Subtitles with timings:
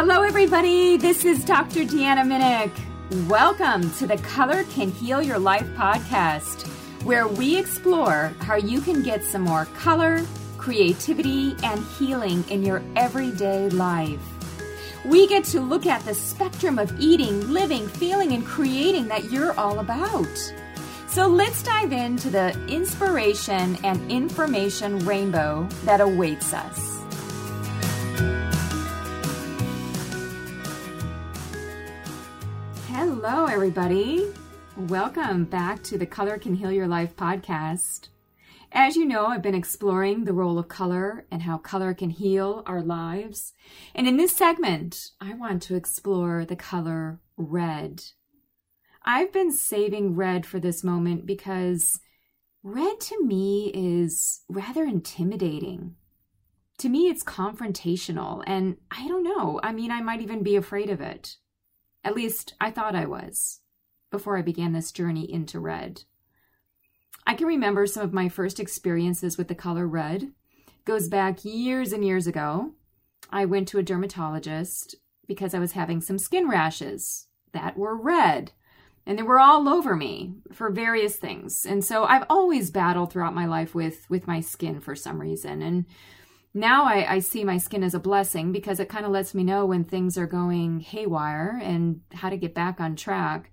[0.00, 0.96] Hello, everybody.
[0.96, 1.80] This is Dr.
[1.80, 3.26] Deanna Minich.
[3.28, 6.68] Welcome to the Color Can Heal Your Life podcast,
[7.02, 10.24] where we explore how you can get some more color,
[10.56, 14.22] creativity, and healing in your everyday life.
[15.04, 19.58] We get to look at the spectrum of eating, living, feeling, and creating that you're
[19.58, 20.54] all about.
[21.08, 26.97] So let's dive into the inspiration and information rainbow that awaits us.
[33.20, 34.28] Hello, everybody.
[34.76, 38.10] Welcome back to the Color Can Heal Your Life podcast.
[38.70, 42.62] As you know, I've been exploring the role of color and how color can heal
[42.64, 43.54] our lives.
[43.92, 48.04] And in this segment, I want to explore the color red.
[49.04, 51.98] I've been saving red for this moment because
[52.62, 55.96] red to me is rather intimidating.
[56.78, 59.58] To me, it's confrontational, and I don't know.
[59.60, 61.34] I mean, I might even be afraid of it.
[62.04, 63.60] At least I thought I was
[64.10, 66.02] before I began this journey into red.
[67.26, 70.22] I can remember some of my first experiences with the color red.
[70.22, 72.72] It goes back years and years ago.
[73.30, 74.94] I went to a dermatologist
[75.26, 78.52] because I was having some skin rashes that were red
[79.08, 81.64] and they were all over me for various things.
[81.64, 85.62] And so I've always battled throughout my life with with my skin for some reason.
[85.62, 85.86] And
[86.58, 89.44] now I, I see my skin as a blessing because it kind of lets me
[89.44, 93.50] know when things are going haywire and how to get back on track.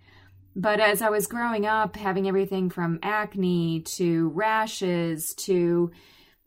[0.55, 5.91] But as I was growing up, having everything from acne to rashes to,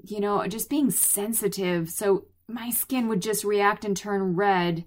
[0.03, 1.91] you know, just being sensitive.
[1.91, 4.87] So my skin would just react and turn red,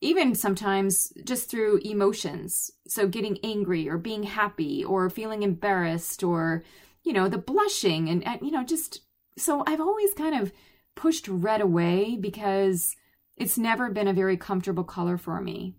[0.00, 2.70] even sometimes just through emotions.
[2.88, 6.64] So getting angry or being happy or feeling embarrassed or,
[7.02, 9.02] you know, the blushing and, you know, just
[9.36, 10.52] so I've always kind of
[10.94, 12.94] pushed red away because
[13.36, 15.74] it's never been a very comfortable color for me.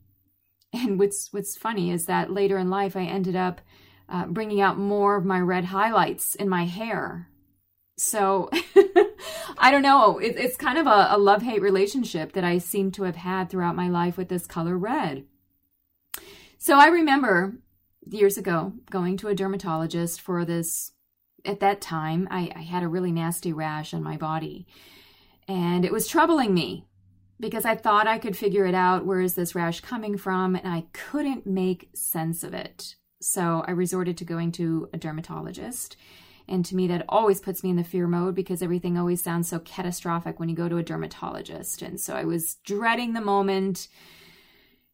[0.74, 3.62] And what's what's funny is that later in life, I ended up
[4.10, 7.30] uh, bringing out more of my red highlights in my hair.
[7.98, 8.50] So
[9.58, 10.20] I don't know.
[10.20, 13.50] It, it's kind of a, a love hate relationship that I seem to have had
[13.50, 15.24] throughout my life with this color red.
[16.58, 17.58] So I remember
[18.06, 20.92] years ago going to a dermatologist for this.
[21.46, 24.66] At that time, I, I had a really nasty rash on my body
[25.48, 26.88] and it was troubling me
[27.40, 29.06] because I thought I could figure it out.
[29.06, 30.56] Where is this rash coming from?
[30.56, 32.96] And I couldn't make sense of it.
[33.22, 35.98] So I resorted to going to a dermatologist.
[36.48, 39.50] And to me, that always puts me in the fear mode because everything always sounds
[39.50, 41.82] so catastrophic when you go to a dermatologist.
[41.82, 43.88] And so I was dreading the moment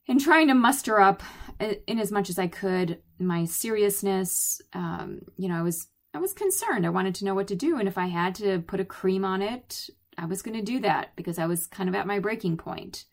[0.08, 1.22] and trying to muster up
[1.60, 4.62] in as much as I could my seriousness.
[4.74, 6.86] Um, you know, I was I was concerned.
[6.86, 9.24] I wanted to know what to do, and if I had to put a cream
[9.24, 12.20] on it, I was going to do that because I was kind of at my
[12.20, 13.06] breaking point.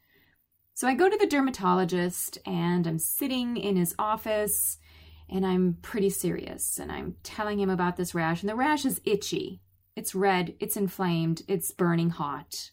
[0.74, 4.78] So I go to the dermatologist and I'm sitting in his office
[5.28, 8.42] and I'm pretty serious and I'm telling him about this rash.
[8.42, 9.60] And the rash is itchy,
[9.96, 12.70] it's red, it's inflamed, it's burning hot.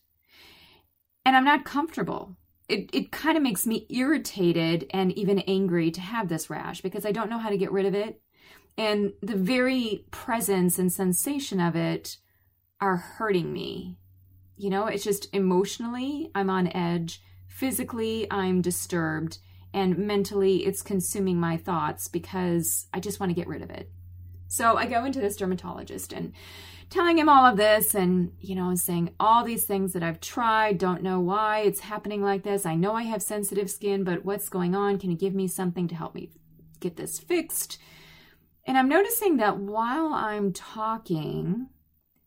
[1.25, 2.37] And I'm not comfortable.
[2.69, 7.05] It, it kind of makes me irritated and even angry to have this rash because
[7.05, 8.21] I don't know how to get rid of it.
[8.77, 12.17] And the very presence and sensation of it
[12.79, 13.97] are hurting me
[14.57, 17.21] you know, it's just emotionally, I'm on edge.
[17.47, 19.39] Physically, I'm disturbed.
[19.73, 23.91] And mentally, it's consuming my thoughts because I just want to get rid of it.
[24.47, 26.31] So I go into this dermatologist and
[26.89, 30.77] telling him all of this and, you know, saying all these things that I've tried,
[30.77, 32.65] don't know why it's happening like this.
[32.65, 34.99] I know I have sensitive skin, but what's going on?
[34.99, 36.29] Can you give me something to help me
[36.79, 37.77] get this fixed?
[38.65, 41.67] And I'm noticing that while I'm talking,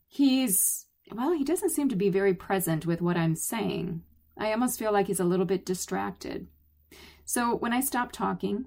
[0.07, 4.03] he's well, he doesn't seem to be very present with what I'm saying.
[4.37, 6.47] I almost feel like he's a little bit distracted.
[7.25, 8.65] So when I stop talking,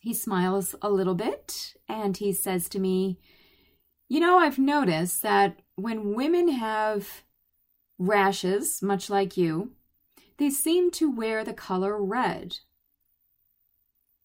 [0.00, 3.18] he smiles a little bit and he says to me,
[4.08, 7.22] You know, I've noticed that when women have
[7.98, 9.72] rashes, much like you,
[10.38, 12.58] they seem to wear the color red.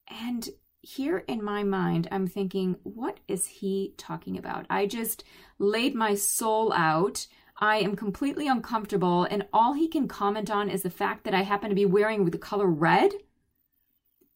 [0.08, 0.50] And
[0.82, 4.66] here in my mind, I'm thinking, what is he talking about?
[4.70, 5.24] I just
[5.60, 7.28] laid my soul out.
[7.58, 11.44] I am completely uncomfortable, and all he can comment on is the fact that I
[11.44, 13.12] happen to be wearing the color red.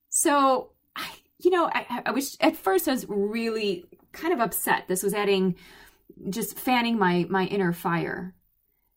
[0.09, 1.07] So, I,
[1.39, 4.87] you know, I, I was at first I was really kind of upset.
[4.87, 5.55] This was adding,
[6.29, 8.35] just fanning my my inner fire.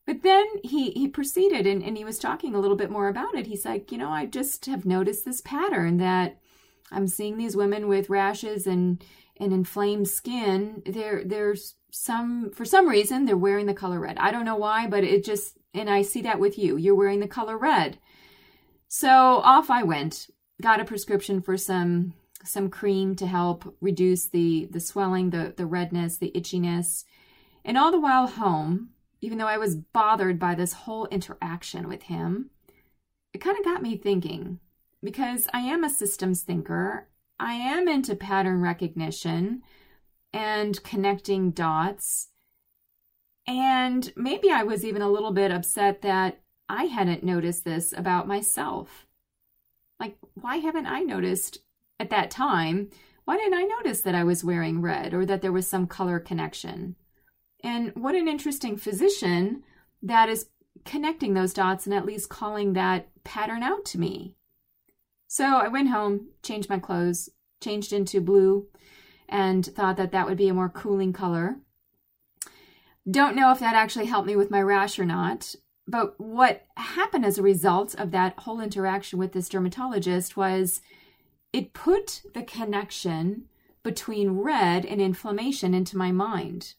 [0.05, 3.35] But then he he proceeded and, and he was talking a little bit more about
[3.35, 3.47] it.
[3.47, 6.39] He's like, you know, I just have noticed this pattern that
[6.91, 9.03] I'm seeing these women with rashes and
[9.37, 10.83] and inflamed skin.
[10.85, 14.17] There there's some for some reason they're wearing the color red.
[14.17, 16.77] I don't know why, but it just and I see that with you.
[16.77, 17.99] You're wearing the color red.
[18.87, 20.29] So off I went,
[20.61, 22.13] got a prescription for some
[22.43, 27.03] some cream to help reduce the the swelling, the the redness, the itchiness.
[27.63, 28.89] And all the while home,
[29.21, 32.49] even though I was bothered by this whole interaction with him,
[33.33, 34.59] it kind of got me thinking
[35.01, 37.07] because I am a systems thinker.
[37.39, 39.61] I am into pattern recognition
[40.33, 42.29] and connecting dots.
[43.47, 48.27] And maybe I was even a little bit upset that I hadn't noticed this about
[48.27, 49.07] myself.
[49.99, 51.59] Like, why haven't I noticed
[51.99, 52.89] at that time?
[53.25, 56.19] Why didn't I notice that I was wearing red or that there was some color
[56.19, 56.95] connection?
[57.63, 59.63] And what an interesting physician
[60.01, 60.49] that is
[60.85, 64.35] connecting those dots and at least calling that pattern out to me.
[65.31, 67.29] So I went home, changed my clothes,
[67.61, 68.65] changed into blue,
[69.29, 71.57] and thought that that would be a more cooling color.
[73.09, 75.53] Don't know if that actually helped me with my rash or not.
[75.87, 80.81] But what happened as a result of that whole interaction with this dermatologist was
[81.53, 83.45] it put the connection
[83.83, 86.73] between red and inflammation into my mind.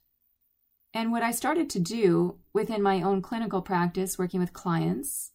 [0.92, 5.30] And what I started to do within my own clinical practice, working with clients,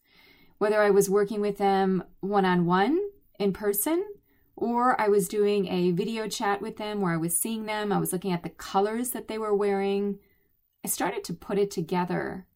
[0.58, 3.00] whether I was working with them one on one
[3.40, 4.06] in person
[4.56, 8.00] or I was doing a video chat with them where I was seeing them, I
[8.00, 10.20] was looking at the colors that they were wearing,
[10.84, 12.48] I started to put it together.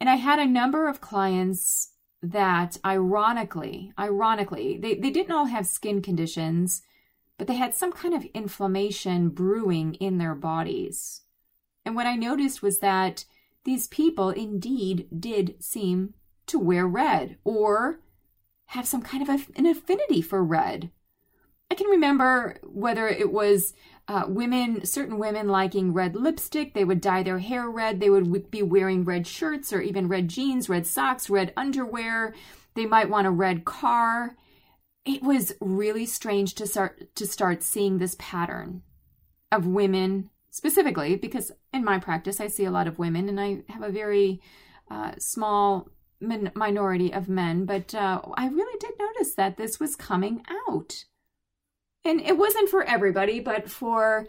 [0.00, 1.92] And I had a number of clients
[2.22, 6.82] that ironically, ironically, they, they didn't all have skin conditions,
[7.38, 11.22] but they had some kind of inflammation brewing in their bodies.
[11.84, 13.24] And what I noticed was that
[13.64, 16.14] these people indeed did seem
[16.46, 18.00] to wear red or
[18.74, 20.90] have some kind of a, an affinity for red.
[21.70, 23.72] I can remember whether it was
[24.08, 28.24] uh, women, certain women liking red lipstick, they would dye their hair red, they would
[28.24, 32.34] w- be wearing red shirts or even red jeans, red socks, red underwear.
[32.74, 34.36] They might want a red car.
[35.04, 38.82] It was really strange to start to start seeing this pattern
[39.52, 43.62] of women specifically because in my practice I see a lot of women and I
[43.68, 44.40] have a very
[44.90, 45.88] uh, small
[46.28, 51.04] min- minority of men, but uh, I really did notice that this was coming out.
[52.04, 54.26] And it wasn't for everybody, but for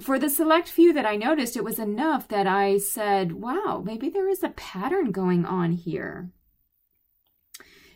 [0.00, 4.08] for the select few that I noticed, it was enough that I said, wow, maybe
[4.08, 6.30] there is a pattern going on here.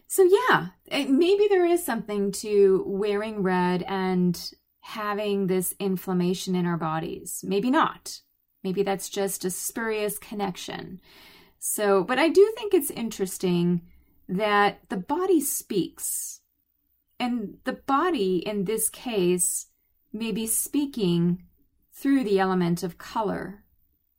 [0.07, 4.39] So, yeah, maybe there is something to wearing red and
[4.83, 7.43] having this inflammation in our bodies.
[7.47, 8.21] Maybe not.
[8.63, 11.01] Maybe that's just a spurious connection.
[11.65, 13.83] So, but I do think it's interesting
[14.29, 16.41] that the body speaks.
[17.21, 19.69] And the body, in this case,
[20.13, 21.45] may be speaking
[21.95, 23.63] through the element of color.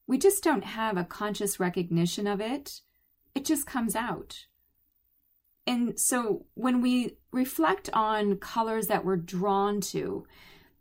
[0.08, 2.80] We just don't have a conscious recognition of it,
[3.36, 4.46] it just comes out.
[5.68, 10.26] And so when we reflect on colors that we're drawn to,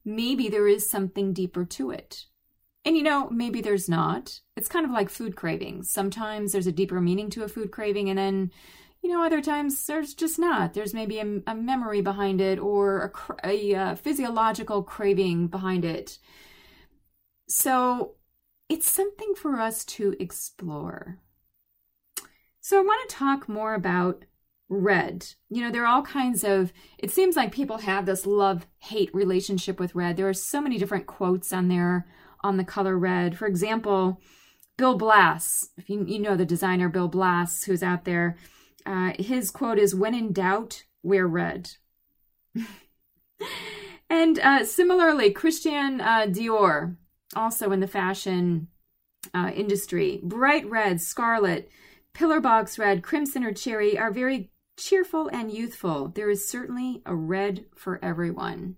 [0.05, 2.27] maybe there is something deeper to it.
[2.85, 4.41] And you know, maybe there's not.
[4.57, 5.91] It's kind of like food cravings.
[5.91, 8.51] Sometimes there's a deeper meaning to a food craving, and then,
[9.03, 10.75] you know, other times there's just not.
[10.75, 13.13] There's maybe a, a memory behind it or
[13.43, 16.19] a, a, a uh, physiological craving behind it.
[17.49, 18.17] So
[18.69, 21.19] it's something for us to explore.
[22.61, 24.25] So I want to talk more about
[24.69, 25.27] red.
[25.51, 29.15] You know, there are all kinds of, it seems like people have this love hate
[29.15, 30.17] relationship with red.
[30.17, 32.07] There are so many different quotes on there
[32.43, 33.37] on the color red.
[33.37, 34.21] For example,
[34.77, 38.37] Bill Blass, if you, you know the designer Bill Blass, who's out there,
[38.85, 41.73] uh, his quote is When in doubt, wear red.
[44.11, 46.97] and uh, similarly, Christian uh, Dior,
[47.35, 48.69] also in the fashion
[49.35, 51.71] uh, industry, bright red, scarlet,
[52.13, 56.09] pillar box red, crimson, or cherry are very cheerful and youthful.
[56.09, 58.77] There is certainly a red for everyone.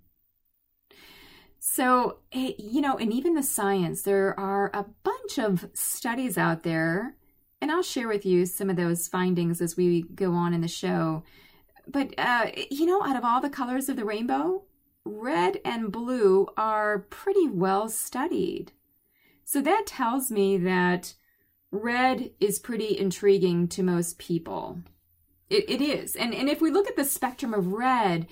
[1.67, 6.63] So, eh, you know, and even the science, there are a bunch of studies out
[6.63, 7.17] there,
[7.59, 10.69] and I'll share with you some of those findings as we go on in the
[10.69, 11.25] show.
[11.89, 14.65] But, uh, you know, out of all the colors of the rainbow,
[15.07, 18.73] red and blue are pretty well studied.
[19.47, 21.15] So that tells me that
[21.71, 24.81] red is pretty intriguing to most people.
[25.49, 26.15] It, it is.
[26.15, 28.27] And, and if we look at the spectrum of red,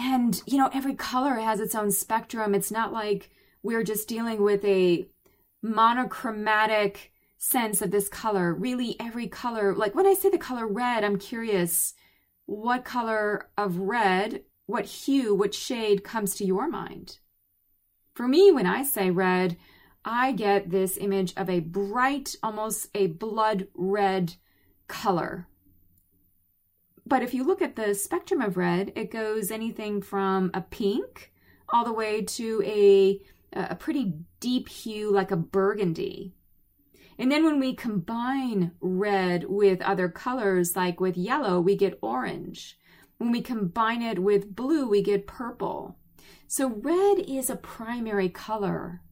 [0.00, 3.28] and, you know, every color has its own spectrum, it's not like
[3.62, 5.06] we're just dealing with a
[5.62, 8.54] monochromatic sense of this color.
[8.54, 11.92] Really, every color, like when I say the color red, I'm curious
[12.46, 17.18] what color of red, what hue, what shade comes to your mind?
[18.14, 19.58] For me, when I say red,
[20.02, 24.34] I get this image of a bright, almost a blood red
[24.88, 25.46] color
[27.10, 31.32] But if you look at the spectrum of red, it goes anything from a pink
[31.68, 33.20] all the way to a,
[33.52, 36.36] a pretty deep hue like a burgundy.
[37.18, 42.78] And then when we combine red with other colors, like with yellow, we get orange.
[43.18, 45.98] When we combine it with blue, we get purple.
[46.46, 49.02] So red is a primary color.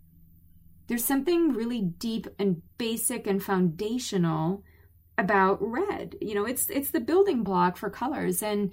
[0.86, 4.62] There's something really deep and basic and foundational
[5.18, 6.16] about red.
[6.20, 8.72] You know, it's it's the building block for colors and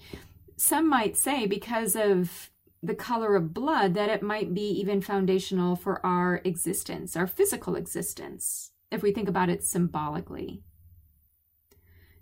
[0.57, 2.49] some might say because of
[2.81, 7.75] the color of blood that it might be even foundational for our existence, our physical
[7.75, 10.61] existence, if we think about it symbolically.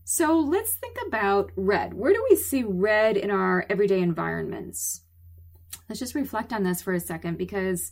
[0.06, 1.94] So let's think about red.
[1.94, 5.02] Where do we see red in our everyday environments?
[5.88, 7.92] Let's just reflect on this for a second because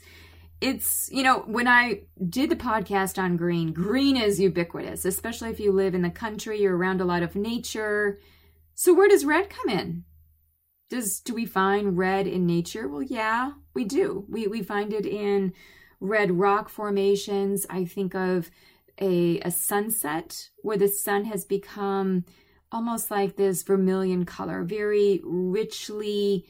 [0.62, 5.60] it's, you know, when I did the podcast on green, green is ubiquitous, especially if
[5.60, 8.20] you live in the country, you're around a lot of nature.
[8.76, 10.04] So where does red come in?
[10.90, 12.88] Does do we find red in nature?
[12.88, 14.26] Well, yeah, we do.
[14.30, 15.54] We we find it in
[16.00, 17.66] red rock formations.
[17.70, 18.52] I think of
[19.00, 22.26] a, a sunset where the sun has become
[22.72, 26.46] almost like this vermilion color, very richly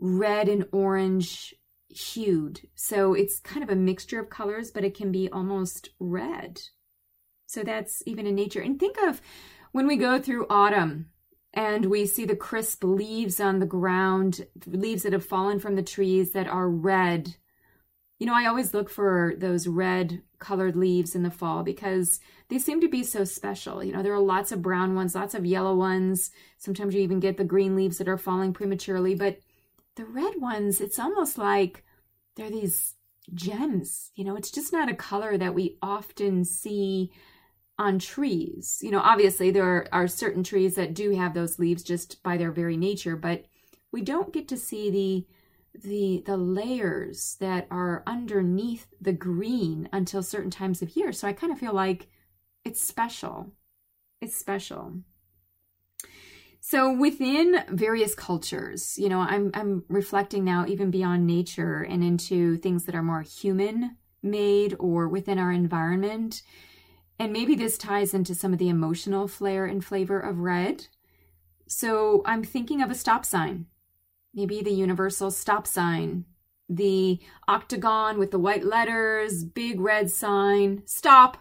[0.00, 1.54] red and orange
[1.92, 2.60] hued.
[2.74, 6.60] So it's kind of a mixture of colors, but it can be almost red.
[7.46, 8.60] So that's even in nature.
[8.60, 9.20] And think of
[9.72, 11.10] when we go through autumn
[11.52, 15.82] and we see the crisp leaves on the ground, leaves that have fallen from the
[15.82, 17.36] trees that are red
[18.22, 22.20] you know, I always look for those red colored leaves in the fall because
[22.50, 23.82] they seem to be so special.
[23.82, 26.30] You know, there are lots of brown ones, lots of yellow ones.
[26.56, 29.40] Sometimes you even get the green leaves that are falling prematurely, but
[29.96, 31.84] the red ones, it's almost like
[32.36, 32.94] they're these
[33.34, 34.10] gems.
[34.14, 37.12] You know, it's just not a color that we often see
[37.78, 38.78] on trees.
[38.82, 42.52] You know, obviously there are certain trees that do have those leaves just by their
[42.52, 43.44] very nature, but
[43.90, 45.26] we don't get to see the
[45.74, 51.12] the the layers that are underneath the green until certain times of year.
[51.12, 52.08] So I kind of feel like
[52.64, 53.52] it's special.
[54.20, 55.02] It's special.
[56.64, 62.56] So within various cultures, you know, I'm I'm reflecting now even beyond nature and into
[62.56, 66.42] things that are more human made or within our environment.
[67.18, 70.86] And maybe this ties into some of the emotional flair and flavor of red.
[71.66, 73.66] So I'm thinking of a stop sign
[74.34, 76.24] maybe the universal stop sign,
[76.68, 81.36] the octagon with the white letters, big red sign, stop.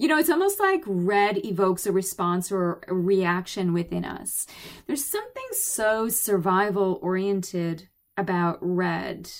[0.00, 4.46] You know, it's almost like red evokes a response or a reaction within us.
[4.86, 9.30] There's something so survival oriented about red.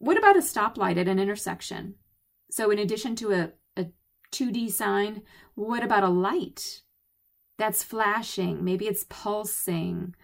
[0.00, 1.94] What about a stoplight at an intersection?
[2.50, 3.86] So, in addition to a, a
[4.32, 5.22] 2D sign,
[5.54, 6.82] what about a light
[7.56, 8.64] that's flashing?
[8.64, 10.16] Maybe it's pulsing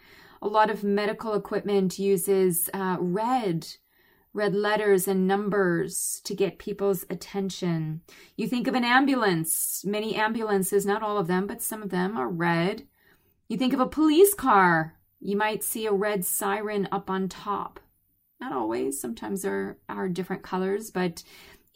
[0.43, 3.69] a lot of medical equipment uses uh, red
[4.33, 8.01] red letters and numbers to get people's attention.
[8.37, 9.85] You think of an ambulance.
[9.85, 12.87] Many ambulances, not all of them, but some of them are red.
[13.49, 14.97] You think of a police car.
[15.21, 17.81] You might see a red siren up on top.
[18.41, 21.23] Not always, sometimes there are different colors, but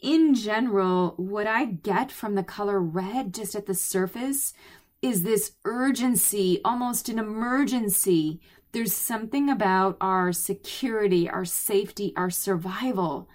[0.01, 4.53] in general, what I get from the color red just at the surface
[5.01, 8.39] is this urgency, almost an emergency.
[8.75, 13.29] There's something about our security, our safety, our survival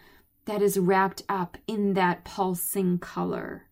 [0.44, 3.70] that is wrapped up in that pulsing color,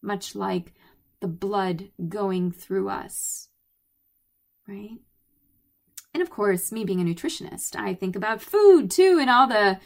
[0.00, 0.72] much like
[1.20, 3.50] the blood going through us.
[4.66, 4.96] Right?
[6.14, 9.78] And of course, me being a nutritionist, I think about food too and all the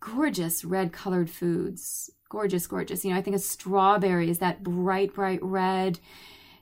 [0.00, 2.10] gorgeous red colored foods.
[2.30, 3.04] Gorgeous, gorgeous.
[3.04, 5.98] You know, I think of strawberries, that bright, bright red.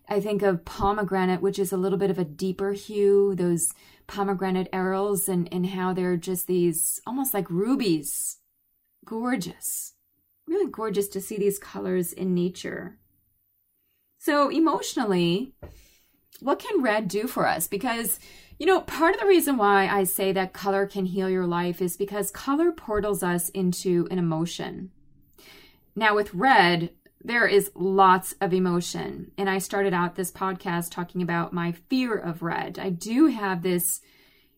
[0.09, 3.73] I think of pomegranate, which is a little bit of a deeper hue, those
[4.07, 8.39] pomegranate arils, and, and how they're just these almost like rubies.
[9.05, 9.95] Gorgeous.
[10.47, 12.99] Really gorgeous to see these colors in nature.
[14.19, 15.55] So, emotionally,
[16.41, 17.67] what can red do for us?
[17.67, 18.19] Because,
[18.59, 21.81] you know, part of the reason why I say that color can heal your life
[21.81, 24.91] is because color portals us into an emotion.
[25.95, 26.91] Now, with red,
[27.27, 29.33] there is lots of emotion.
[29.37, 32.79] And I started out this podcast talking about my fear of red.
[32.79, 34.01] I do have this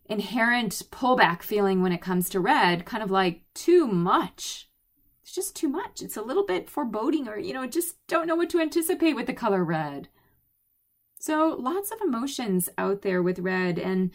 [0.05, 4.69] inherent pullback feeling when it comes to red, kind of like too much.
[5.23, 6.03] It's just too much.
[6.03, 9.27] It's a little bit foreboding, or, you know, just don't know what to anticipate with
[9.27, 10.09] the color red.
[11.19, 13.79] So, lots of emotions out there with red.
[13.79, 14.11] And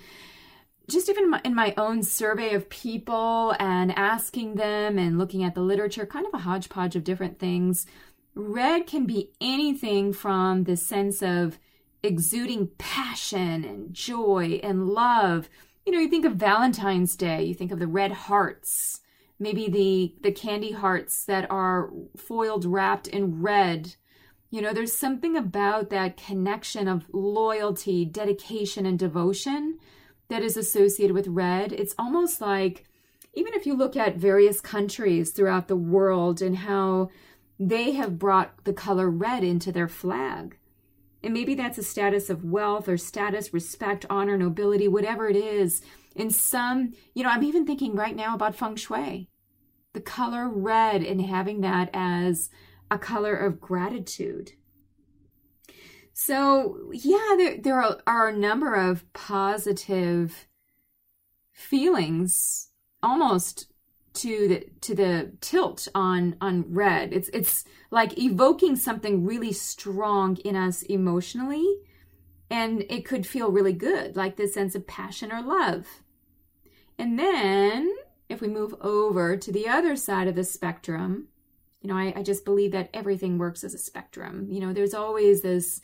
[0.90, 5.62] just even in my own survey of people and asking them and looking at the
[5.62, 7.86] literature, kind of a hodgepodge of different things
[8.36, 11.60] Red can be anything from the sense of
[12.02, 15.50] exuding passion and joy and love.
[15.86, 19.02] You know, you think of Valentine's Day, you think of the red hearts,
[19.40, 23.96] maybe the the candy hearts that are foiled wrapped in red.
[24.50, 29.80] You know, there's something about that connection of loyalty, dedication and devotion
[30.30, 31.72] that is associated with red.
[31.72, 32.86] It's almost like
[33.34, 37.10] even if you look at various countries throughout the world and how
[37.70, 40.58] they have brought the color red into their flag.
[41.24, 45.82] And maybe that's a status of wealth or status, respect, honor, nobility, whatever it is.
[46.16, 49.30] In some, you know, I'm even thinking right now about feng shui,
[49.94, 52.50] the color red and having that as
[52.92, 54.52] a color of gratitude.
[56.12, 60.48] So, yeah, there, there are, are a number of positive
[61.52, 62.70] feelings
[63.02, 63.73] almost
[64.14, 67.14] to the to the tilt on on red.
[67.14, 71.78] It's it's like evoking something really strong in us emotionally
[72.50, 75.88] and it could feel really good like this sense of passion or love.
[77.00, 77.92] And then
[78.30, 81.28] if we move over to the other side of the spectrum
[81.82, 84.48] you know I, I just believe that everything works as a spectrum.
[84.50, 85.82] You know there's always this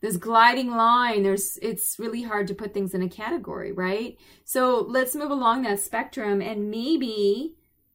[0.00, 1.22] this gliding line.
[1.22, 4.18] There's it's really hard to put things in a category right?
[4.44, 7.54] So let's move along that spectrum and maybe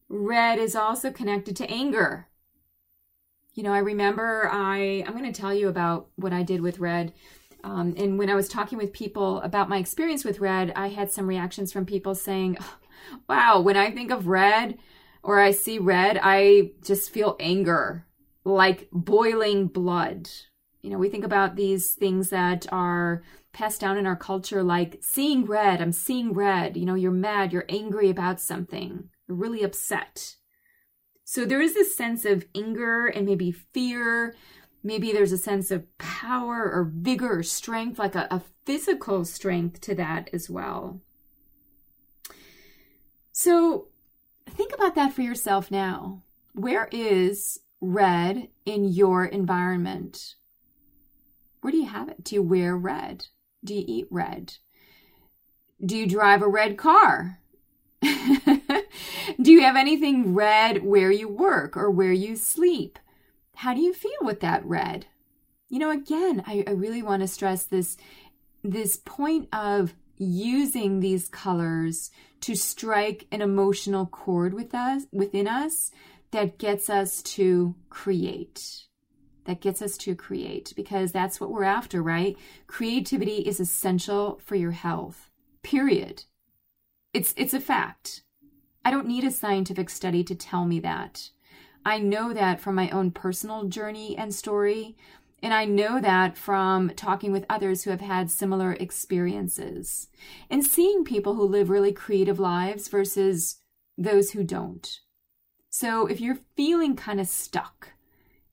[0.10, 2.28] Red is also connected to anger.
[3.54, 6.80] You know, I remember I, I'm going to tell you about what I did with
[6.80, 7.14] red.
[7.64, 11.12] Um, and when I was talking with people about my experience with red, I had
[11.12, 12.78] some reactions from people saying, oh,
[13.28, 14.78] wow, when I think of red
[15.24, 18.06] or I see red, I just feel anger,
[18.44, 20.30] like boiling blood.
[20.82, 25.00] You know, we think about these things that are passed down in our culture, like
[25.02, 26.78] seeing red, I'm seeing red.
[26.78, 30.36] You know, you're mad, you're angry about something really upset.
[31.24, 34.36] So there is this sense of anger and maybe fear.
[34.84, 39.82] Maybe there's a sense of power or vigor or strength, like a, a physical strength
[39.82, 41.02] to that as well.
[43.32, 43.88] So
[44.48, 46.22] think about that for yourself now.
[46.54, 50.36] Where is red in your environment?
[51.62, 52.24] Where do you have it?
[52.24, 53.26] Do you wear red?
[53.64, 54.54] Do you eat red?
[55.84, 57.40] Do you drive a red car?
[59.42, 63.00] do you have anything red where you work or where you sleep?
[63.56, 65.08] How do you feel with that red?
[65.70, 67.98] You know, again, I, I really want to stress this
[68.64, 72.10] this point of using these colors
[72.42, 75.92] to strike an emotional chord with us within us
[76.32, 78.86] that gets us to create
[79.46, 84.56] that gets us to create because that's what we're after right creativity is essential for
[84.56, 85.30] your health
[85.64, 86.24] period
[87.16, 88.24] it's it's a fact.
[88.84, 91.30] I don't need a scientific study to tell me that.
[91.86, 94.98] I know that from my own personal journey and story,
[95.42, 100.10] and I know that from talking with others who have had similar experiences
[100.50, 103.62] and seeing people who live really creative lives versus
[103.98, 105.00] those who don't.
[105.70, 107.94] So if you're feeling kind of stuck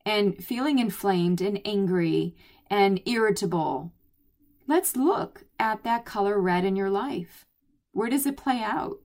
[0.06, 2.36] and feeling inflamed and angry
[2.70, 3.92] and irritable,
[4.68, 7.44] let's look at that color red in your life.
[7.92, 8.98] Where does it play out?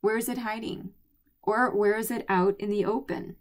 [0.00, 0.90] Where is it hiding?
[1.42, 3.36] Or where is it out in the open?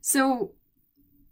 [0.00, 0.52] So,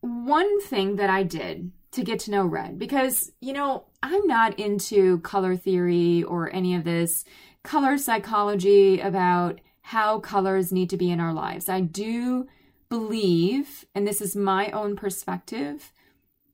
[0.01, 4.59] one thing that I did to get to know red, because, you know, I'm not
[4.59, 7.25] into color theory or any of this
[7.65, 11.69] color psychology about how colors need to be in our lives.
[11.69, 12.47] I do
[12.91, 15.93] believe, and this is my own perspective,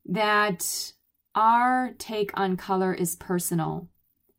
[0.06, 0.92] that
[1.34, 3.88] our take on color is personal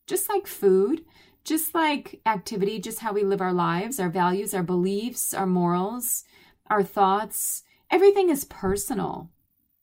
[0.08, 1.04] just like food,
[1.44, 6.24] just like activity, just how we live our lives, our values, our beliefs, our morals,
[6.68, 9.30] our thoughts, everything is personal.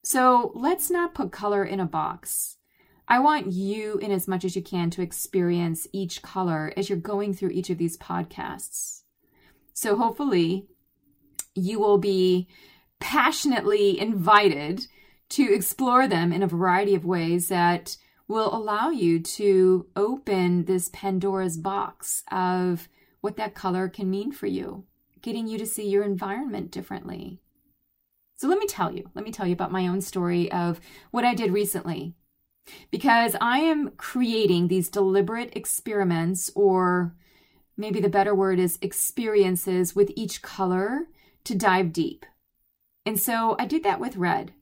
[0.05, 2.57] So let's not put color in a box.
[3.07, 6.99] I want you, in as much as you can, to experience each color as you're
[6.99, 9.03] going through each of these podcasts.
[9.75, 10.67] So hopefully,
[11.55, 12.49] you will be
[13.01, 14.87] passionately invited
[15.31, 17.97] to explore them in a variety of ways that
[18.33, 22.89] will allow you to open this Pandora's box of
[23.21, 24.85] what that color can mean for you,
[25.21, 27.41] getting you to see your environment differently.
[28.35, 30.81] So let me tell you, let me tell you about my own story of
[31.13, 32.15] what I did recently.
[32.91, 37.15] Because I am creating these deliberate experiments, or
[37.77, 41.07] maybe the better word is experiences with each color
[41.45, 42.25] to dive deep.
[43.05, 44.53] And so I did that with red.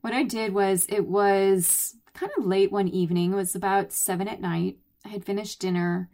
[0.00, 3.32] What I did was, it was kind of late one evening.
[3.32, 4.78] It was about seven at night.
[5.04, 6.08] I had finished dinner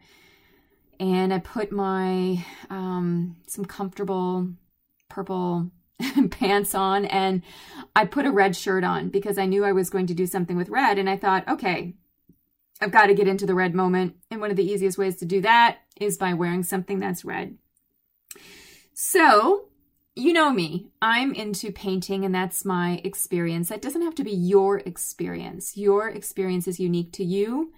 [1.01, 4.49] and I put my um, some comfortable
[5.09, 5.71] purple
[6.31, 7.43] pants on and
[7.95, 10.57] I put a red shirt on because I knew I was going to do something
[10.57, 10.99] with red.
[10.99, 11.95] And I thought, okay,
[12.81, 14.17] I've got to get into the red moment.
[14.31, 17.57] And one of the easiest ways to do that is by wearing something that's red.
[18.95, 19.69] So,
[20.19, 23.69] you know me, I'm into painting and that's my experience.
[23.69, 25.77] That doesn't have to be your experience.
[25.77, 27.73] Your experience is unique to you.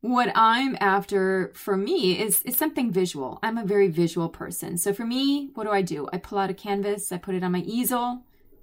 [0.00, 3.38] What I'm after for me is, is something visual.
[3.42, 4.78] I'm a very visual person.
[4.78, 6.08] So for me, what do I do?
[6.10, 8.22] I pull out a canvas, I put it on my easel.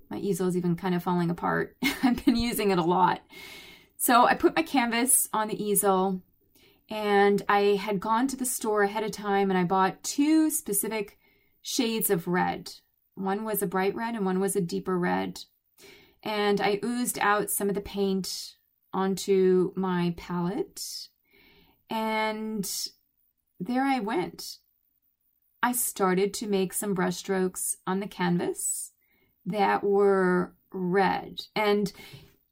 [0.10, 1.76] My easel is even kind of falling apart.
[2.04, 3.22] I've been using it a lot.
[3.98, 6.22] So I put my canvas on the easel
[6.89, 11.20] and I had gone to the store ahead of time and I bought two specific
[11.62, 12.74] shades of red.
[13.15, 15.41] One was a bright red and one was a deeper red.
[16.23, 18.56] And I oozed out some of the paint
[18.93, 21.10] onto my palette.
[21.89, 22.69] And
[23.60, 24.58] there I went.
[25.62, 28.91] I started to make some brushstrokes on the canvas
[29.45, 31.41] that were red.
[31.56, 31.91] And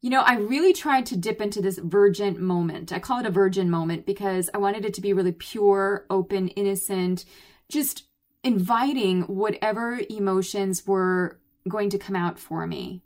[0.03, 2.91] you know, I really tried to dip into this virgin moment.
[2.91, 6.49] I call it a virgin moment because I wanted it to be really pure, open,
[6.49, 7.23] innocent,
[7.69, 8.03] just
[8.43, 13.01] inviting whatever emotions were going to come out for me.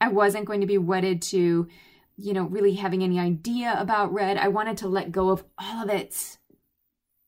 [0.00, 1.66] I wasn't going to be wedded to,
[2.16, 4.36] you know, really having any idea about red.
[4.36, 6.38] I wanted to let go of all of it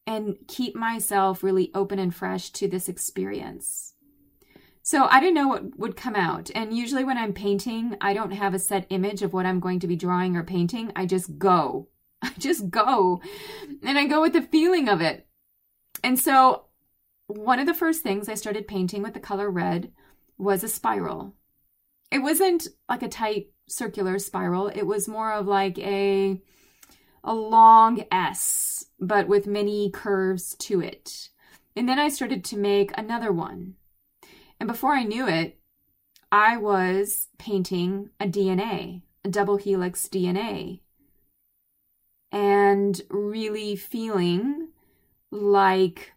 [0.06, 3.94] and keep myself really open and fresh to this experience.
[4.82, 6.50] So I didn't know what would come out.
[6.54, 9.80] And usually when I'm painting, I don't have a set image of what I'm going
[9.80, 10.90] to be drawing or painting.
[10.96, 11.88] I just go.
[12.22, 13.20] I just go.
[13.82, 15.26] And I go with the feeling of it.
[16.02, 16.64] And so
[17.36, 19.92] one of the first things I started painting with the color red
[20.38, 21.34] was a spiral.
[22.10, 24.68] It wasn't like a tight circular spiral.
[24.68, 26.40] It was more of like a
[27.22, 31.28] a long S, but with many curves to it.
[31.76, 33.76] And then I started to make another one
[34.60, 35.58] and before I knew it,
[36.30, 40.80] I was painting a DNA, a double helix DNA,
[42.30, 44.68] and really feeling
[45.30, 46.12] like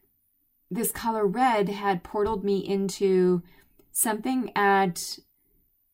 [0.73, 3.43] this color red had portaled me into
[3.91, 5.19] something at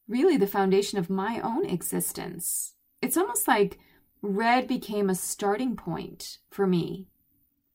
[0.08, 2.74] really the foundation of my own existence.
[3.02, 3.78] It's almost like
[4.22, 7.08] red became a starting point for me.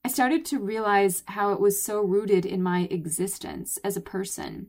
[0.05, 4.69] I started to realize how it was so rooted in my existence as a person.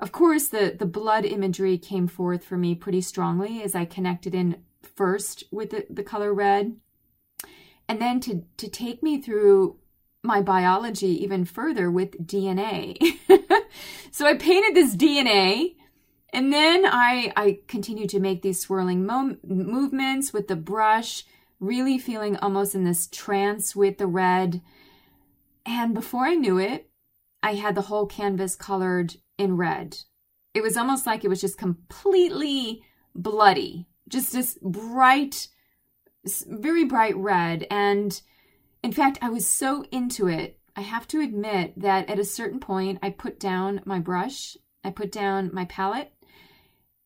[0.00, 4.34] Of course, the, the blood imagery came forth for me pretty strongly as I connected
[4.34, 6.76] in first with the, the color red.
[7.88, 9.76] And then to, to take me through
[10.22, 12.98] my biology even further with DNA.
[14.10, 15.74] so I painted this DNA
[16.32, 21.24] and then I, I continued to make these swirling mo- movements with the brush
[21.60, 24.60] really feeling almost in this trance with the red.
[25.64, 26.90] And before I knew it,
[27.42, 29.98] I had the whole canvas colored in red.
[30.54, 32.82] It was almost like it was just completely
[33.14, 35.48] bloody, just this bright,
[36.46, 37.66] very bright red.
[37.70, 38.20] And
[38.82, 40.58] in fact, I was so into it.
[40.76, 44.90] I have to admit that at a certain point, I put down my brush, I
[44.90, 46.12] put down my palette,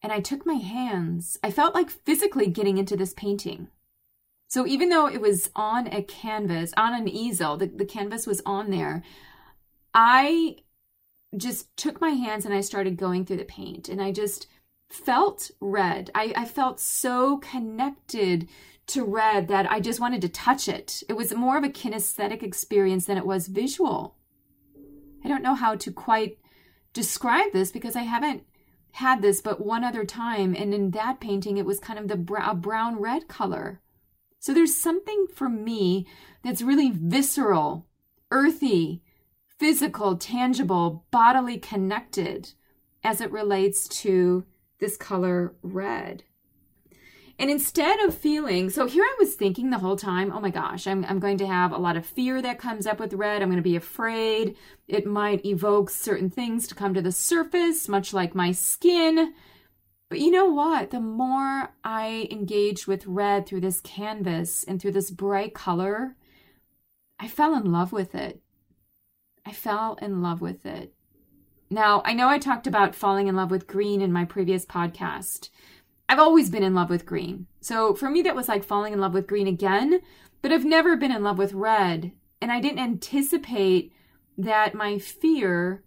[0.03, 1.39] and I took my hands.
[1.43, 3.69] I felt like physically getting into this painting.
[4.49, 8.43] So even though it was on a canvas, on an easel, the, the canvas was
[8.45, 9.03] on there,
[9.95, 10.57] I
[11.35, 14.49] just took my hands and I started going through the paint and I just
[14.91, 16.11] felt red.
[16.15, 18.49] I, I felt so connected
[18.88, 21.03] to red that I just wanted to touch it.
[21.09, 24.16] It was more of a kinesthetic experience than it was visual.
[25.25, 26.38] I don't know how to quite
[26.92, 28.45] describe this because I haven't
[28.92, 32.16] had this but one other time and in that painting it was kind of the
[32.16, 33.81] brown red color
[34.42, 36.05] so there's something for me
[36.42, 37.87] that's really visceral,
[38.33, 39.01] earthy,
[39.57, 42.53] physical, tangible, bodily connected
[43.05, 44.45] as it relates to
[44.81, 46.25] this color red.
[47.38, 50.87] And instead of feeling, so here I was thinking the whole time, oh my gosh,
[50.87, 53.42] I'm, I'm going to have a lot of fear that comes up with red.
[53.42, 54.57] I'm going to be afraid.
[54.87, 59.33] It might evoke certain things to come to the surface, much like my skin.
[60.09, 60.90] But you know what?
[60.90, 66.16] The more I engaged with red through this canvas and through this bright color,
[67.18, 68.40] I fell in love with it.
[69.47, 70.92] I fell in love with it.
[71.71, 75.49] Now, I know I talked about falling in love with green in my previous podcast.
[76.09, 77.47] I've always been in love with green.
[77.61, 80.01] So for me, that was like falling in love with green again,
[80.43, 82.12] but I've never been in love with red.
[82.41, 83.93] And I didn't anticipate
[84.37, 85.85] that my fear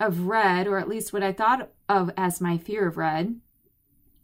[0.00, 3.40] of red, or at least what I thought of as my fear of red,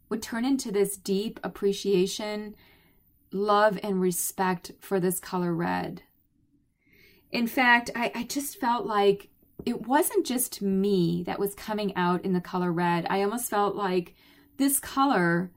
[0.09, 2.55] would turn into this deep appreciation,
[3.31, 6.03] love, and respect for this color red.
[7.31, 9.29] In fact, I, I just felt like
[9.65, 13.07] it wasn't just me that was coming out in the color red.
[13.09, 14.15] I almost felt like
[14.61, 15.51] this color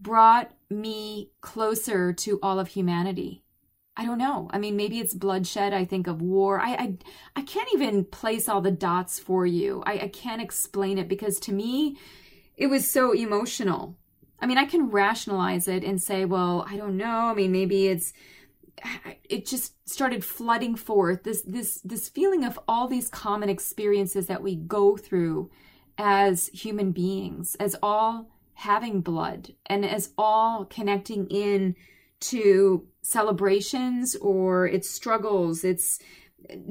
[0.00, 3.42] brought me closer to all of humanity.
[3.96, 4.48] I don't know.
[4.52, 5.74] I mean, maybe it's bloodshed.
[5.74, 6.58] I think of war.
[6.60, 6.98] I I,
[7.36, 9.82] I can't even place all the dots for you.
[9.84, 11.98] I, I can't explain it because to me,
[12.56, 13.96] it was so emotional.
[14.40, 17.28] I mean, I can rationalize it and say, well, I don't know.
[17.28, 18.12] I mean, maybe it's
[19.28, 24.42] it just started flooding forth this this this feeling of all these common experiences that
[24.42, 25.50] we go through
[25.98, 31.74] as human beings as all having blood and as all connecting in
[32.20, 35.98] to celebrations or its struggles its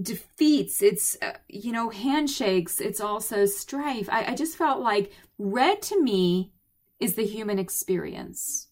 [0.02, 5.82] defeats it's uh, you know handshakes it's also strife I, I just felt like red
[5.84, 6.52] to me
[7.00, 8.70] is the human experience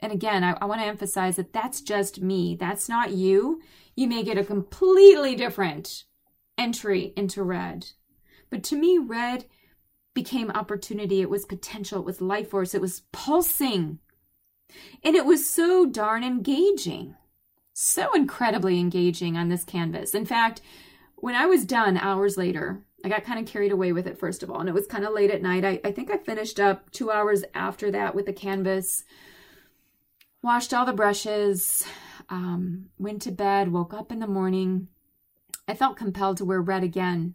[0.00, 2.56] and again, I, I want to emphasize that that's just me.
[2.58, 3.62] That's not you.
[3.94, 6.04] You may get a completely different
[6.58, 7.86] entry into red.
[8.50, 9.46] But to me, red
[10.16, 11.20] became opportunity.
[11.20, 12.00] It was potential.
[12.00, 12.74] It was life force.
[12.74, 14.00] It was pulsing.
[15.04, 17.14] And it was so darn engaging.
[17.72, 20.12] So incredibly engaging on this canvas.
[20.12, 20.60] In fact,
[21.14, 24.42] when I was done hours later, I got kind of carried away with it, first
[24.42, 24.58] of all.
[24.58, 25.64] And it was kind of late at night.
[25.64, 29.04] I, I think I finished up two hours after that with the canvas
[30.46, 31.84] washed all the brushes,
[32.28, 34.86] um, went to bed, woke up in the morning.
[35.66, 37.34] I felt compelled to wear red again.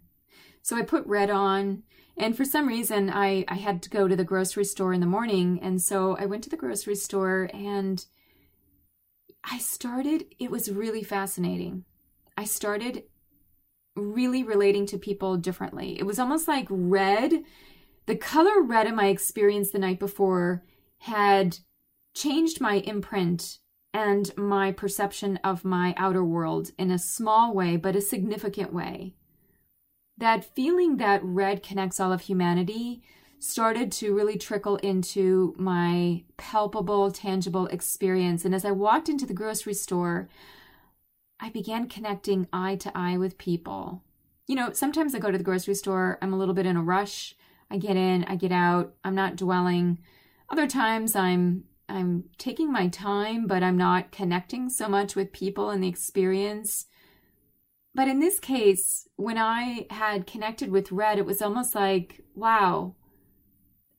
[0.62, 1.82] So I put red on.
[2.16, 5.06] And for some reason, I, I had to go to the grocery store in the
[5.06, 5.58] morning.
[5.62, 8.04] And so I went to the grocery store and
[9.44, 11.84] I started, it was really fascinating.
[12.36, 13.04] I started
[13.96, 15.98] really relating to people differently.
[15.98, 17.42] It was almost like red,
[18.06, 20.62] the color red in my experience the night before
[20.98, 21.58] had
[22.14, 23.58] changed my imprint
[23.94, 29.14] and my perception of my outer world in a small way, but a significant way.
[30.22, 33.02] That feeling that red connects all of humanity
[33.40, 38.44] started to really trickle into my palpable, tangible experience.
[38.44, 40.28] And as I walked into the grocery store,
[41.40, 44.04] I began connecting eye to eye with people.
[44.46, 46.82] You know, sometimes I go to the grocery store, I'm a little bit in a
[46.84, 47.34] rush.
[47.68, 49.98] I get in, I get out, I'm not dwelling.
[50.48, 55.70] Other times I'm I'm taking my time, but I'm not connecting so much with people
[55.70, 56.86] and the experience.
[57.94, 62.94] But in this case, when I had connected with Red, it was almost like, wow,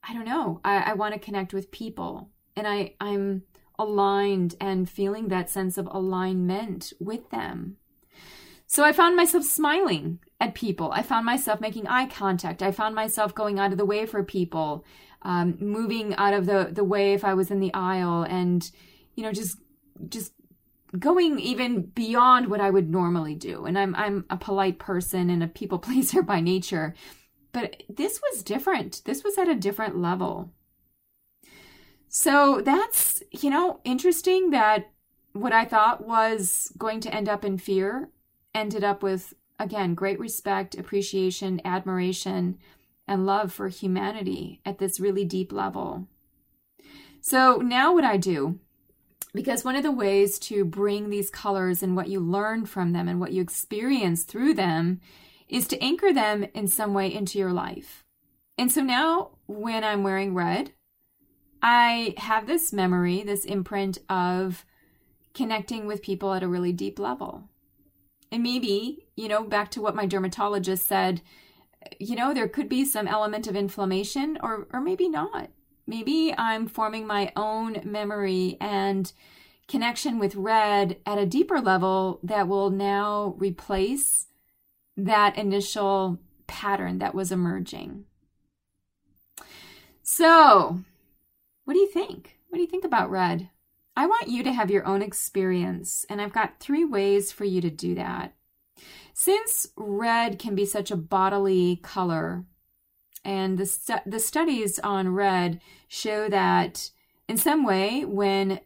[0.07, 0.61] I don't know.
[0.63, 2.29] I, I want to connect with people.
[2.55, 3.43] And I, I'm
[3.77, 7.77] aligned and feeling that sense of alignment with them.
[8.65, 10.91] So I found myself smiling at people.
[10.91, 12.63] I found myself making eye contact.
[12.63, 14.83] I found myself going out of the way for people
[15.23, 18.69] um, moving out of the the way if I was in the aisle, and
[19.15, 19.57] you know, just
[20.09, 20.33] just
[20.97, 23.65] going even beyond what I would normally do.
[23.65, 26.93] And I'm I'm a polite person and a people pleaser by nature,
[27.51, 29.01] but this was different.
[29.05, 30.51] This was at a different level.
[32.07, 34.91] So that's, you know, interesting that
[35.31, 38.09] what I thought was going to end up in fear
[38.53, 42.59] ended up with again great respect, appreciation, admiration,
[43.07, 46.07] and love for humanity at this really deep level.
[47.19, 48.59] So now what I do,
[49.33, 53.07] because one of the ways to bring these colors and what you learn from them
[53.07, 54.99] and what you experience through them
[55.47, 58.03] is to anchor them in some way into your life.
[58.57, 60.73] And so now when I'm wearing red,
[61.61, 64.65] I have this memory, this imprint of
[65.33, 67.49] connecting with people at a really deep level.
[68.31, 71.21] And maybe, you know, back to what my dermatologist said
[71.99, 75.49] you know, there could be some element of inflammation or or maybe not.
[75.85, 79.11] Maybe I'm forming my own memory and
[79.67, 84.27] connection with red at a deeper level that will now replace
[84.95, 88.05] that initial pattern that was emerging.
[90.01, 90.79] So,
[91.65, 92.37] what do you think?
[92.49, 93.49] What do you think about red?
[93.95, 97.61] I want you to have your own experience, and I've got three ways for you
[97.61, 98.33] to do that.
[99.13, 102.45] Since red can be such a bodily color,
[103.25, 106.89] and the, the studies on red show that
[107.27, 108.59] in some way, when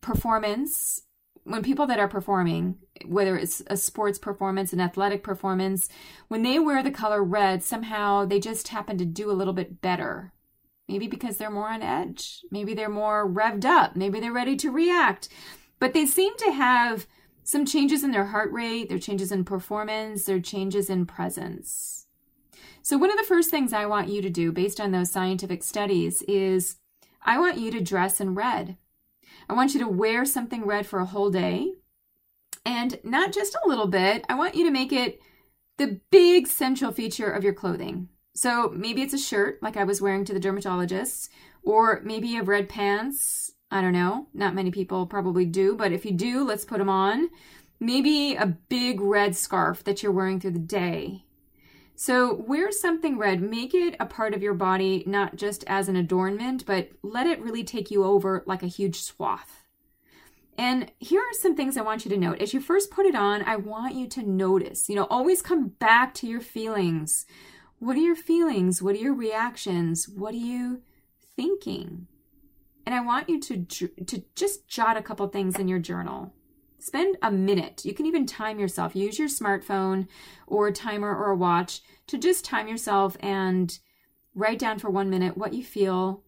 [0.00, 1.02] performance,
[1.44, 5.88] when people that are performing, whether it's a sports performance, an athletic performance,
[6.28, 9.80] when they wear the color red, somehow they just happen to do a little bit
[9.80, 10.32] better.
[10.88, 12.42] Maybe because they're more on edge.
[12.50, 13.96] Maybe they're more revved up.
[13.96, 15.28] Maybe they're ready to react.
[15.80, 17.06] But they seem to have
[17.42, 21.95] some changes in their heart rate, their changes in performance, their changes in presence.
[22.86, 25.64] So, one of the first things I want you to do based on those scientific
[25.64, 26.76] studies is
[27.20, 28.76] I want you to dress in red.
[29.48, 31.72] I want you to wear something red for a whole day.
[32.64, 35.20] And not just a little bit, I want you to make it
[35.78, 38.08] the big central feature of your clothing.
[38.36, 41.28] So maybe it's a shirt like I was wearing to the dermatologist,
[41.64, 43.50] or maybe you have red pants.
[43.68, 44.28] I don't know.
[44.32, 47.30] Not many people probably do, but if you do, let's put them on.
[47.80, 51.24] Maybe a big red scarf that you're wearing through the day.
[51.98, 53.40] So wear something red.
[53.40, 57.40] Make it a part of your body, not just as an adornment, but let it
[57.40, 59.64] really take you over like a huge swath.
[60.58, 62.40] And here are some things I want you to note.
[62.40, 65.68] As you first put it on, I want you to notice, you know, always come
[65.68, 67.24] back to your feelings.
[67.78, 68.82] What are your feelings?
[68.82, 70.06] What are your reactions?
[70.06, 70.82] What are you
[71.34, 72.08] thinking?
[72.84, 76.32] And I want you to to just jot a couple things in your journal.
[76.78, 77.84] Spend a minute.
[77.84, 78.94] You can even time yourself.
[78.94, 80.06] Use your smartphone
[80.46, 83.78] or a timer or a watch to just time yourself and
[84.34, 86.22] write down for 1 minute what you feel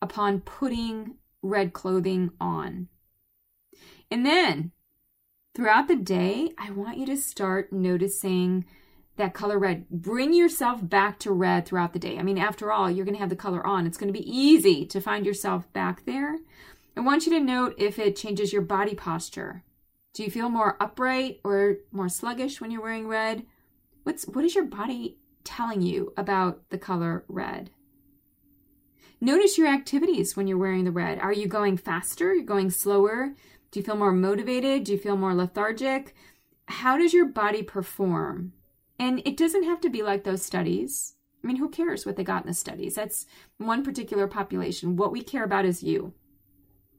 [0.00, 2.88] upon putting red clothing on.
[4.10, 4.72] And then
[5.54, 8.66] throughout the day, I want you to start noticing
[9.16, 9.88] that color red.
[9.90, 12.18] Bring yourself back to red throughout the day.
[12.18, 13.86] I mean, after all, you're going to have the color on.
[13.86, 16.38] It's going to be easy to find yourself back there.
[16.96, 19.62] I want you to note if it changes your body posture.
[20.12, 23.44] Do you feel more upright or more sluggish when you're wearing red?
[24.02, 27.70] What's what is your body telling you about the color red?
[29.20, 31.18] Notice your activities when you're wearing the red.
[31.20, 32.34] Are you going faster?
[32.34, 33.34] You're going slower?
[33.70, 34.84] Do you feel more motivated?
[34.84, 36.14] Do you feel more lethargic?
[36.66, 38.52] How does your body perform?
[38.98, 41.14] And it doesn't have to be like those studies.
[41.42, 42.96] I mean, who cares what they got in the studies?
[42.96, 43.26] That's
[43.58, 44.96] one particular population.
[44.96, 46.12] What we care about is you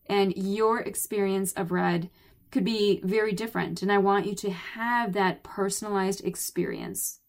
[0.07, 2.09] and your experience of red
[2.53, 3.81] could be very different.
[3.81, 7.19] And I want you to have that personalized experience.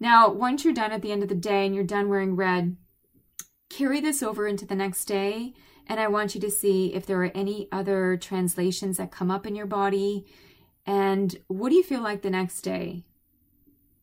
[0.00, 2.76] Now, once you're done at the end of the day and you're done wearing red,
[3.68, 5.54] carry this over into the next day
[5.86, 9.46] and I want you to see if there are any other translations that come up
[9.46, 10.26] in your body.
[10.84, 13.04] And what do you feel like the next day?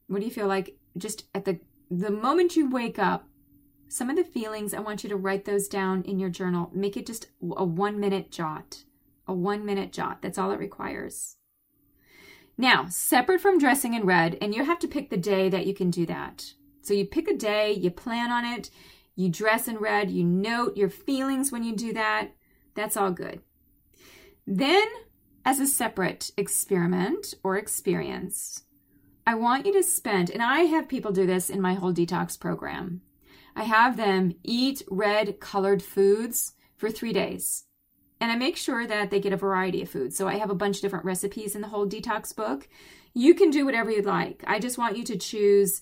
[0.08, 1.60] What do you feel like just at the
[1.92, 3.28] the moment you wake up?
[3.90, 6.70] Some of the feelings, I want you to write those down in your journal.
[6.74, 8.84] Make it just a one minute jot.
[9.28, 10.22] A one minute jot.
[10.22, 11.36] That's all it requires.
[12.58, 15.74] Now, separate from dressing in red, and you have to pick the day that you
[15.74, 16.54] can do that.
[16.82, 18.72] So you pick a day, you plan on it,
[19.16, 22.30] you dress in red, you note your feelings when you do that.
[22.74, 23.42] That's all good.
[24.48, 24.86] Then,
[25.46, 28.64] as a separate experiment or experience,
[29.26, 32.40] I want you to spend, and I have people do this in my whole detox
[32.40, 33.02] program.
[33.56, 37.66] I have them eat red colored foods for three days.
[38.20, 40.18] And I make sure that they get a variety of foods.
[40.18, 42.68] So I have a bunch of different recipes in the whole detox book.
[43.14, 44.44] You can do whatever you'd like.
[44.48, 45.82] I just want you to choose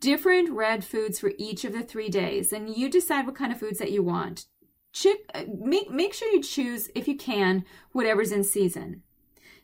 [0.00, 3.58] different red foods for each of the three days, and you decide what kind of
[3.58, 4.46] foods that you want.
[4.92, 9.02] Chick, make, make sure you choose, if you can, whatever's in season.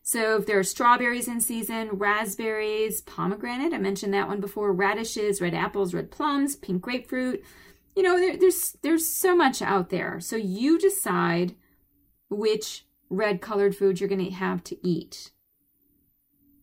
[0.02, 5.40] So if there are strawberries in season, raspberries, pomegranate, I mentioned that one before, radishes,
[5.40, 7.42] red apples, red plums, pink grapefruit,
[7.96, 10.20] you know, there, there's there's so much out there.
[10.20, 11.56] So you decide
[12.28, 15.30] which red colored food you're going to have to eat.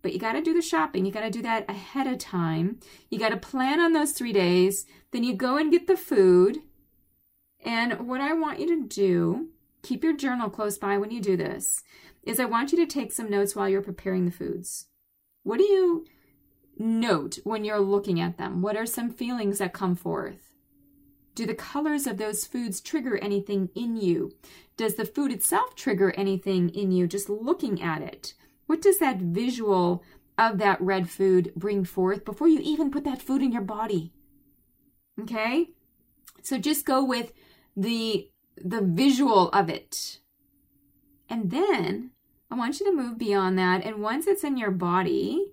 [0.02, 1.06] But you got to do the shopping.
[1.06, 2.80] You got to do that ahead of time.
[3.10, 4.86] You got to plan on those three days.
[5.12, 6.60] Then you go and get the food.
[7.66, 9.50] And what I want you to do,
[9.82, 11.84] keep your journal close by when you do this,
[12.24, 14.88] is I want you to take some notes while you're preparing the foods.
[15.44, 16.06] What do you
[16.78, 18.62] note when you're looking at them?
[18.62, 20.43] What are some feelings that come forth?
[21.36, 24.34] Do the colors of those foods trigger anything in you?
[24.78, 28.34] Does the food itself trigger anything in you just looking at it?
[28.68, 30.04] What does that visual
[30.38, 34.14] of that red food bring forth before you even put that food in your body?
[35.22, 35.70] Okay?
[36.42, 37.34] So just go with
[37.76, 40.20] the the visual of it.
[41.28, 42.12] And then
[42.52, 45.48] I want you to move beyond that and once it's in your body,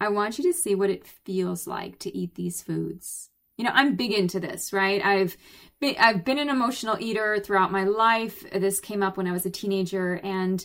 [0.00, 3.30] I want you to see what it feels like to eat these foods.
[3.56, 5.04] You know, I'm big into this, right?
[5.04, 5.36] I've
[5.80, 8.48] been, I've been an emotional eater throughout my life.
[8.50, 10.64] This came up when I was a teenager and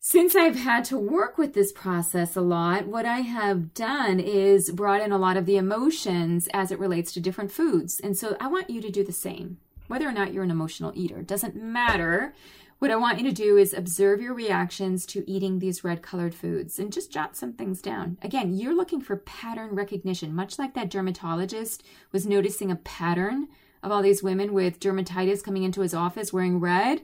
[0.00, 4.70] since I've had to work with this process a lot, what I have done is
[4.70, 8.00] brought in a lot of the emotions as it relates to different foods.
[8.00, 9.58] And so I want you to do the same.
[9.88, 12.32] Whether or not you're an emotional eater doesn't matter.
[12.78, 16.32] What I want you to do is observe your reactions to eating these red colored
[16.32, 18.18] foods and just jot some things down.
[18.22, 23.48] Again, you're looking for pattern recognition, much like that dermatologist was noticing a pattern
[23.82, 27.02] of all these women with dermatitis coming into his office wearing red.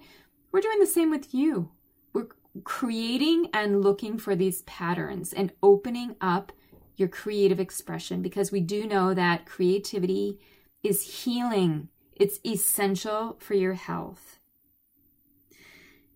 [0.53, 1.71] We're doing the same with you
[2.13, 2.29] We're
[2.63, 6.53] creating and looking for these patterns and opening up
[6.97, 10.39] your creative expression because we do know that creativity
[10.85, 14.34] is healing, it's essential for your health.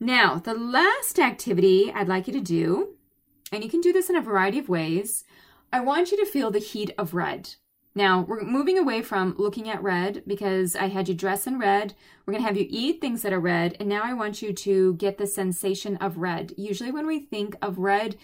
[0.01, 2.95] Now, the last activity I'd like you to do
[3.51, 5.25] and you can do this in a variety of ways,
[5.73, 7.55] I want you to feel the heat of red.
[7.95, 11.95] Now, we're moving away from looking at red because I had you dress in red.
[12.25, 13.77] We're going to have you eat things that are red.
[13.81, 16.53] And now I want you to get the sensation of red.
[16.57, 18.17] Usually, when we think of red,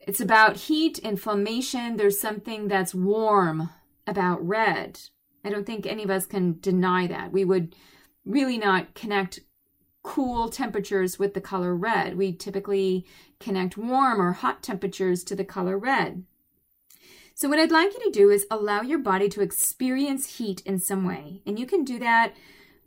[0.00, 1.96] it's about heat, inflammation.
[1.96, 3.70] There's something that's warm
[4.06, 5.00] about red.
[5.44, 7.32] I don't think any of us can deny that.
[7.32, 7.74] We would
[8.24, 9.40] really not connect
[10.06, 12.16] cool temperatures with the color red.
[12.16, 13.04] We typically
[13.40, 16.22] connect warm or hot temperatures to the color red.
[17.34, 20.78] So, what I'd like you to do is allow your body to experience heat in
[20.78, 21.42] some way.
[21.44, 22.34] And you can do that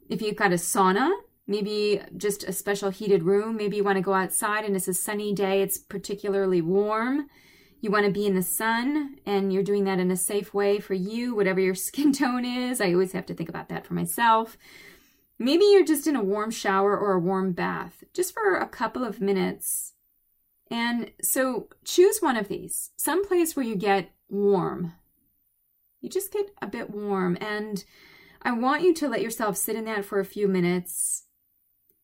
[0.08, 1.12] if you've got a sauna,
[1.46, 3.58] maybe just a special heated room.
[3.58, 7.28] Maybe you want to go outside and it's a sunny day, it's particularly warm.
[7.82, 10.80] You want to be in the sun and you're doing that in a safe way
[10.80, 12.80] for you, whatever your skin tone is.
[12.80, 14.58] I always have to think about that for myself.
[15.40, 19.06] Maybe you're just in a warm shower or a warm bath, just for a couple
[19.06, 19.94] of minutes.
[20.70, 24.94] And so choose one of these, some place where you get warm.
[26.02, 27.38] You just get a bit warm.
[27.40, 27.84] And
[28.42, 31.24] I want you to let yourself sit in that for a few minutes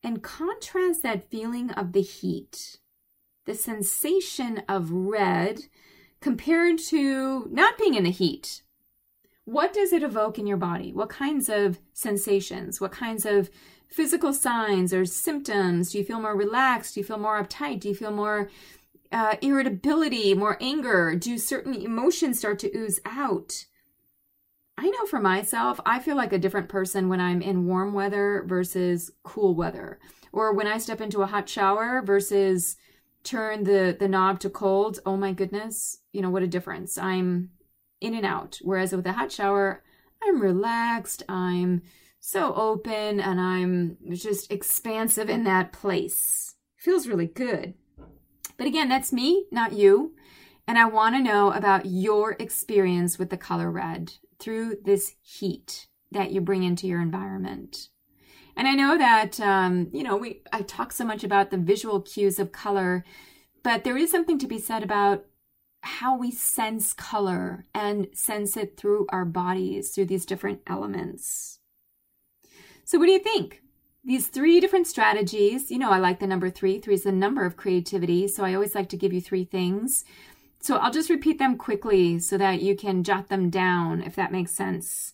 [0.02, 2.78] and contrast that feeling of the heat,
[3.44, 5.66] the sensation of red
[6.20, 8.62] compared to not being in the heat,
[9.46, 10.92] what does it evoke in your body?
[10.92, 12.80] What kinds of sensations?
[12.80, 13.48] What kinds of
[13.88, 15.92] physical signs or symptoms?
[15.92, 16.94] Do you feel more relaxed?
[16.94, 17.80] Do you feel more uptight?
[17.80, 18.50] Do you feel more
[19.12, 21.14] uh, irritability, more anger?
[21.14, 23.66] Do certain emotions start to ooze out?
[24.76, 28.44] I know for myself, I feel like a different person when I'm in warm weather
[28.48, 30.00] versus cool weather,
[30.32, 32.76] or when I step into a hot shower versus
[33.22, 34.98] turn the the knob to cold.
[35.06, 36.98] Oh my goodness, you know what a difference.
[36.98, 37.52] I'm
[38.00, 38.58] in and out.
[38.62, 39.82] Whereas with a hot shower,
[40.22, 41.82] I'm relaxed, I'm
[42.20, 46.54] so open, and I'm just expansive in that place.
[46.76, 47.74] Feels really good.
[48.56, 50.14] But again, that's me, not you.
[50.66, 55.86] And I want to know about your experience with the color red through this heat
[56.10, 57.88] that you bring into your environment.
[58.56, 62.00] And I know that um, you know we I talk so much about the visual
[62.00, 63.04] cues of color,
[63.62, 65.26] but there is something to be said about
[65.86, 71.60] how we sense color and sense it through our bodies, through these different elements.
[72.84, 73.62] So, what do you think?
[74.04, 76.78] These three different strategies, you know, I like the number three.
[76.78, 78.28] Three is the number of creativity.
[78.28, 80.04] So, I always like to give you three things.
[80.60, 84.32] So, I'll just repeat them quickly so that you can jot them down if that
[84.32, 85.12] makes sense.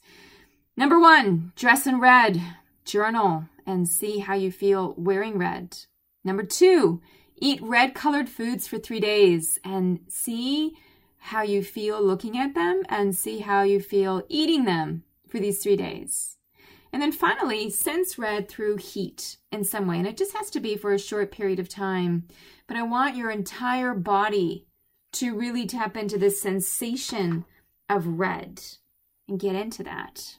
[0.76, 2.40] Number one, dress in red,
[2.84, 5.76] journal, and see how you feel wearing red.
[6.24, 7.02] Number two,
[7.42, 10.76] Eat red colored foods for three days and see
[11.18, 15.60] how you feel looking at them and see how you feel eating them for these
[15.60, 16.36] three days.
[16.92, 19.98] And then finally, sense red through heat in some way.
[19.98, 22.28] And it just has to be for a short period of time.
[22.68, 24.68] But I want your entire body
[25.14, 27.44] to really tap into this sensation
[27.88, 28.62] of red
[29.28, 30.36] and get into that.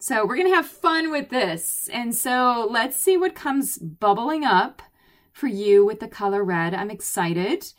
[0.00, 1.90] So we're going to have fun with this.
[1.92, 4.80] And so let's see what comes bubbling up
[5.38, 6.74] for you with the color red.
[6.74, 7.72] I'm excited.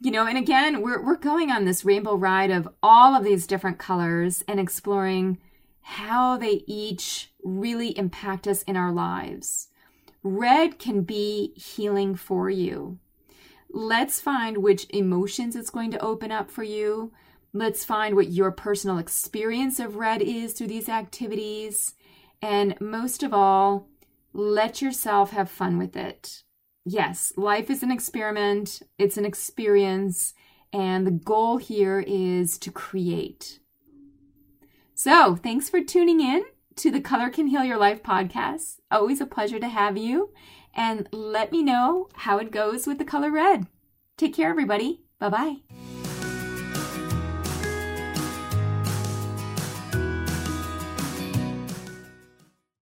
[0.00, 3.46] You know, and again, we're, we're going on this rainbow ride of all of these
[3.46, 5.38] different colors and exploring
[5.82, 9.68] how they each really impact us in our lives.
[10.22, 12.98] Red can be healing for you.
[13.68, 17.12] Let's find which emotions it's going to open up for you.
[17.52, 21.94] Let's find what your personal experience of red is through these activities.
[22.40, 23.88] And most of all,
[24.32, 26.42] let yourself have fun with it
[26.84, 30.34] yes, life is an experiment, it's an experience,
[30.72, 33.60] and the goal here is to create.
[34.94, 36.44] So, thanks for tuning in
[36.76, 38.76] to the Color Can Heal Your Life podcast.
[38.90, 40.30] Always a pleasure to have you.
[40.74, 43.66] And let me know how it goes with the color red.
[44.16, 45.02] Take care, everybody.
[45.18, 46.11] Bye bye.